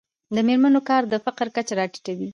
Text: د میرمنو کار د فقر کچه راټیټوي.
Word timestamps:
د 0.35 0.37
میرمنو 0.47 0.81
کار 0.89 1.03
د 1.07 1.13
فقر 1.25 1.47
کچه 1.55 1.73
راټیټوي. 1.79 2.29